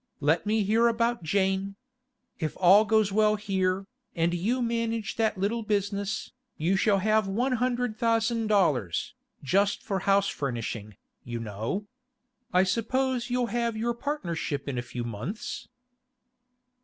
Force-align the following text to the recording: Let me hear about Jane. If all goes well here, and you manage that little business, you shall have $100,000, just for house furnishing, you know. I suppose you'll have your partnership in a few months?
Let 0.29 0.47
me 0.47 0.63
hear 0.63 0.87
about 0.87 1.21
Jane. 1.21 1.75
If 2.39 2.57
all 2.57 2.85
goes 2.85 3.11
well 3.11 3.35
here, 3.35 3.85
and 4.15 4.33
you 4.33 4.59
manage 4.59 5.15
that 5.17 5.37
little 5.37 5.61
business, 5.61 6.31
you 6.57 6.75
shall 6.75 6.97
have 6.97 7.25
$100,000, 7.25 9.11
just 9.43 9.83
for 9.83 9.99
house 9.99 10.27
furnishing, 10.27 10.95
you 11.23 11.39
know. 11.39 11.85
I 12.51 12.63
suppose 12.63 13.29
you'll 13.29 13.53
have 13.53 13.77
your 13.77 13.93
partnership 13.93 14.67
in 14.67 14.79
a 14.79 14.81
few 14.81 15.03
months? 15.03 15.67